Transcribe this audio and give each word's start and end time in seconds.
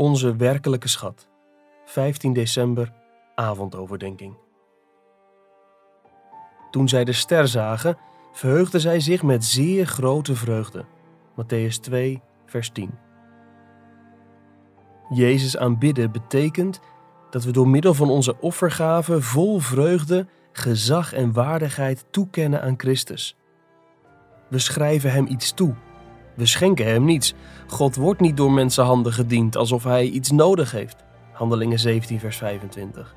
Onze 0.00 0.36
werkelijke 0.36 0.88
schat. 0.88 1.28
15 1.84 2.32
december, 2.32 2.92
avondoverdenking. 3.34 4.36
Toen 6.70 6.88
zij 6.88 7.04
de 7.04 7.12
ster 7.12 7.48
zagen, 7.48 7.98
verheugden 8.32 8.80
zij 8.80 9.00
zich 9.00 9.22
met 9.22 9.44
zeer 9.44 9.86
grote 9.86 10.34
vreugde. 10.34 10.84
Matthäus 11.40 11.80
2, 11.80 12.22
vers 12.46 12.70
10. 12.70 12.90
Jezus 15.08 15.56
aanbidden 15.56 16.12
betekent 16.12 16.80
dat 17.30 17.44
we 17.44 17.50
door 17.50 17.68
middel 17.68 17.94
van 17.94 18.10
onze 18.10 18.40
offergave 18.40 19.22
vol 19.22 19.58
vreugde, 19.58 20.26
gezag 20.52 21.12
en 21.12 21.32
waardigheid 21.32 22.04
toekennen 22.10 22.62
aan 22.62 22.74
Christus. 22.76 23.36
We 24.48 24.58
schrijven 24.58 25.12
Hem 25.12 25.26
iets 25.26 25.52
toe. 25.52 25.74
We 26.38 26.46
schenken 26.46 26.86
Hem 26.86 27.04
niets. 27.04 27.34
God 27.66 27.96
wordt 27.96 28.20
niet 28.20 28.36
door 28.36 28.52
mensenhanden 28.52 29.12
gediend 29.12 29.56
alsof 29.56 29.84
Hij 29.84 30.04
iets 30.04 30.30
nodig 30.30 30.70
heeft. 30.70 30.96
Handelingen 31.32 31.78
17, 31.78 32.20
vers 32.20 32.36
25. 32.36 33.14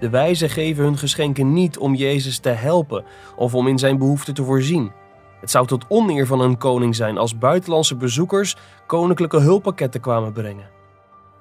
De 0.00 0.08
wijzen 0.08 0.50
geven 0.50 0.84
hun 0.84 0.98
geschenken 0.98 1.52
niet 1.52 1.78
om 1.78 1.94
Jezus 1.94 2.38
te 2.38 2.48
helpen 2.48 3.04
of 3.36 3.54
om 3.54 3.68
in 3.68 3.78
zijn 3.78 3.98
behoeften 3.98 4.34
te 4.34 4.44
voorzien. 4.44 4.92
Het 5.40 5.50
zou 5.50 5.66
tot 5.66 5.84
oneer 5.88 6.26
van 6.26 6.40
een 6.40 6.58
koning 6.58 6.96
zijn 6.96 7.18
als 7.18 7.38
buitenlandse 7.38 7.96
bezoekers 7.96 8.56
koninklijke 8.86 9.40
hulppakketten 9.40 10.00
kwamen 10.00 10.32
brengen. 10.32 10.70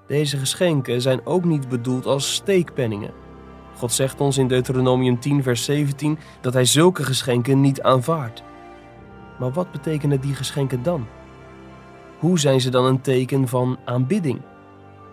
Deze 0.08 0.38
geschenken 0.38 1.02
zijn 1.02 1.26
ook 1.26 1.44
niet 1.44 1.70
bedoeld 1.70 2.06
als 2.06 2.34
steekpenningen. 2.34 3.14
God 3.78 3.94
zegt 3.94 4.22
ons 4.22 4.38
in 4.38 4.48
Deuteronomium 4.48 5.20
10, 5.20 5.44
vers 5.44 5.64
17 5.64 6.20
dat 6.42 6.54
Hij 6.54 6.66
zulke 6.66 7.04
geschenken 7.04 7.62
niet 7.62 7.82
aanvaardt. 7.82 8.44
Maar 9.40 9.52
wat 9.52 9.72
betekenen 9.72 10.22
die 10.22 10.36
geschenken 10.36 10.84
dan? 10.84 11.08
Hoe 12.20 12.40
zijn 12.40 12.62
ze 12.62 12.70
dan 12.70 12.86
een 12.86 13.02
teken 13.02 13.48
van 13.48 13.78
aanbidding? 13.86 14.42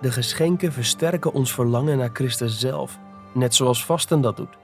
De 0.01 0.13
geschenken 0.13 0.73
versterken 0.73 1.33
ons 1.33 1.53
verlangen 1.53 1.99
naar 1.99 2.11
Christus 2.13 2.59
zelf, 2.59 2.99
net 3.33 3.55
zoals 3.55 3.85
vasten 3.85 4.21
dat 4.21 4.37
doet. 4.37 4.57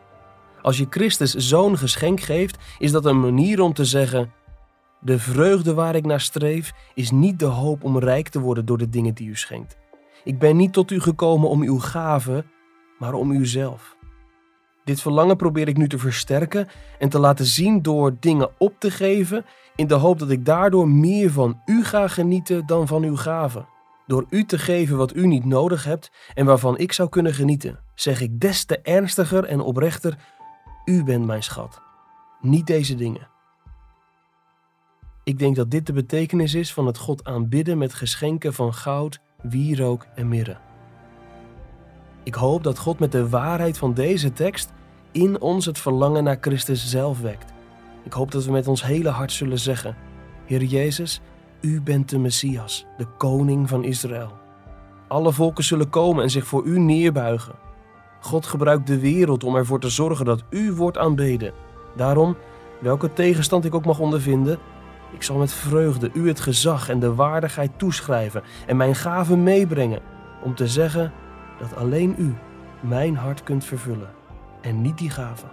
Als 0.63 0.79
je 0.79 0.87
Christus 0.91 1.35
zo'n 1.35 1.79
geschenk 1.79 2.21
geeft, 2.21 2.59
is 2.79 2.93
dat 2.93 3.05
een 3.05 3.21
manier 3.21 3.61
om 3.61 3.73
te 3.73 3.85
zeggen: 3.85 4.33
De 5.01 5.19
vreugde 5.19 5.75
waar 5.75 5.95
ik 5.95 6.07
naar 6.07 6.21
streef 6.21 6.73
is 6.95 7.11
niet 7.11 7.39
de 7.39 7.45
hoop 7.45 7.85
om 7.85 7.99
rijk 7.99 8.29
te 8.29 8.41
worden 8.41 8.67
door 8.67 8.79
de 8.79 8.89
dingen 8.89 9.15
die 9.15 9.29
u 9.29 9.37
schenkt. 9.37 9.77
Ik 10.25 10.39
ben 10.39 10.57
niet 10.57 10.73
tot 10.73 10.91
u 10.91 11.01
gekomen 11.01 11.49
om 11.49 11.63
uw 11.63 11.79
gave, 11.79 12.45
maar 12.99 13.15
om 13.15 13.31
uzelf. 13.31 13.97
Dit 14.85 15.01
verlangen 15.01 15.37
probeer 15.37 15.69
ik 15.69 15.77
nu 15.77 15.89
te 15.89 15.99
versterken 15.99 16.69
en 16.99 17.09
te 17.09 17.19
laten 17.19 17.45
zien 17.45 17.83
door 17.83 18.17
dingen 18.21 18.51
op 18.59 18.75
te 18.79 18.91
geven, 18.91 19.45
in 19.77 19.87
de 19.87 19.95
hoop 19.95 20.19
dat 20.19 20.31
ik 20.31 20.45
daardoor 20.45 20.89
meer 20.89 21.31
van 21.31 21.61
u 21.65 21.85
ga 21.85 22.09
genieten 22.09 22.67
dan 22.67 22.87
van 22.87 23.03
uw 23.03 23.17
gave. 23.17 23.65
Door 24.07 24.27
u 24.31 24.45
te 24.45 24.59
geven 24.59 24.97
wat 24.97 25.15
u 25.15 25.27
niet 25.27 25.45
nodig 25.45 25.85
hebt 25.85 26.11
en 26.35 26.47
waarvan 26.47 26.79
ik 26.79 26.93
zou 26.93 27.09
kunnen 27.09 27.35
genieten, 27.35 27.79
zeg 27.95 28.21
ik 28.21 28.41
des 28.41 28.65
te 28.65 28.79
ernstiger 28.79 29.45
en 29.45 29.61
oprechter: 29.61 30.19
U 30.85 31.05
bent 31.05 31.27
mijn 31.27 31.43
schat, 31.43 31.81
niet 32.41 32.67
deze 32.67 32.95
dingen. 32.95 33.29
Ik 35.25 35.39
denk 35.39 35.57
dat 35.57 35.71
dit 35.71 35.87
de 35.87 35.93
betekenis 35.93 36.55
is 36.55 36.73
van 36.73 36.87
het 36.87 36.99
God 36.99 37.25
aanbidden 37.25 37.79
met 37.79 37.95
geschenken 37.95 38.55
van 38.55 38.75
goud, 38.75 39.21
wierook 39.43 40.07
en 40.15 40.29
mirre. 40.29 40.70
Ik 42.23 42.35
hoop 42.35 42.65
dat 42.65 42.79
God 42.79 42.99
met 42.99 43.13
de 43.13 43.29
waarheid 43.29 43.79
van 43.79 43.95
deze 43.95 44.33
tekst 44.33 44.73
in 45.13 45.41
ons 45.41 45.67
het 45.67 45.79
verlangen 45.79 46.25
naar 46.25 46.39
Christus 46.41 46.89
zelf 46.89 47.21
wekt. 47.21 47.53
Ik 48.05 48.13
hoop 48.13 48.31
dat 48.31 48.45
we 48.45 48.51
met 48.51 48.69
ons 48.69 48.85
hele 48.85 49.09
hart 49.09 49.33
zullen 49.33 49.59
zeggen: 49.59 49.97
Heer 50.47 50.63
Jezus, 50.63 51.21
U 51.61 51.81
bent 51.81 52.09
de 52.09 52.19
Messias, 52.19 52.87
de 52.97 53.07
koning 53.19 53.69
van 53.69 53.85
Israël. 53.85 54.33
Alle 55.09 55.33
volken 55.33 55.65
zullen 55.65 55.89
komen 55.89 56.23
en 56.23 56.31
zich 56.31 56.47
voor 56.47 56.65
U 56.65 56.79
neerbuigen. 56.79 57.55
God 58.21 58.47
gebruikt 58.47 58.87
de 58.87 58.99
wereld 58.99 59.45
om 59.45 59.57
ervoor 59.57 59.81
te 59.81 59.89
zorgen 59.89 60.25
dat 60.25 60.45
U 60.51 60.73
wordt 60.73 60.99
aanbeden. 60.99 61.53
Daarom, 61.97 62.37
welke 62.81 63.13
tegenstand 63.13 63.65
ik 63.65 63.75
ook 63.75 63.85
mag 63.85 63.99
ondervinden, 63.99 64.59
ik 65.13 65.23
zal 65.23 65.37
met 65.37 65.53
vreugde 65.53 66.11
U 66.15 66.29
het 66.29 66.41
gezag 66.41 66.89
en 66.89 67.01
de 67.01 67.15
waardigheid 67.15 67.71
toeschrijven 67.77 68.43
en 68.67 68.77
mijn 68.77 68.95
gaven 68.95 69.43
meebrengen 69.43 70.01
om 70.43 70.55
te 70.55 70.69
zeggen 70.69 71.13
dat 71.61 71.77
alleen 71.77 72.15
U 72.19 72.35
mijn 72.81 73.17
hart 73.17 73.43
kunt 73.43 73.65
vervullen 73.65 74.11
en 74.61 74.83
niet 74.83 74.99
die 74.99 75.11
gaven. 75.11 75.49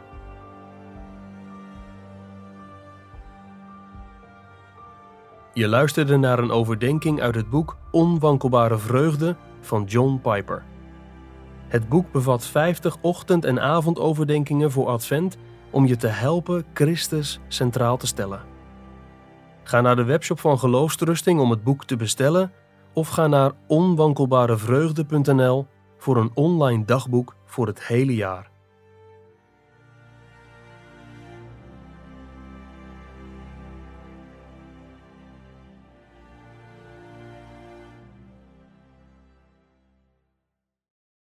Je 5.54 5.68
luisterde 5.68 6.18
naar 6.18 6.40
een 6.40 6.52
overdenking 6.52 7.22
uit 7.22 7.36
het 7.36 7.50
boek 7.50 7.78
Onwankelbare 7.92 8.78
Vreugde 8.78 9.36
van 9.62 9.84
John 9.84 10.20
Piper. 10.22 10.64
Het 11.68 11.90
boek 11.90 12.12
bevat 12.12 12.46
50 12.46 12.98
ochtend- 13.02 13.46
en 13.46 13.62
avondoverdenkingen 13.62 14.72
voor 14.72 14.88
Advent 14.88 15.38
om 15.70 15.86
je 15.86 15.96
te 15.96 16.08
helpen 16.08 16.66
Christus 16.74 17.40
centraal 17.48 17.98
te 17.98 18.08
stellen. 18.08 18.42
Ga 19.64 19.82
naar 19.82 19.96
de 19.96 20.04
webshop 20.04 20.40
van 20.40 20.60
Geloofstrusting 20.60 21.40
om 21.40 21.50
het 21.50 21.64
boek 21.64 21.86
te 21.86 21.96
bestellen 21.96 22.52
of 22.94 23.08
ga 23.08 23.28
naar 23.28 23.52
onwankelbarevreugde.nl 23.68 25.68
voor 25.98 26.18
een 26.18 26.32
online 26.34 26.86
dagboek 26.86 27.36
voor 27.46 27.68
het 27.68 27.84
hele 27.84 28.16
jaar. 28.16 28.57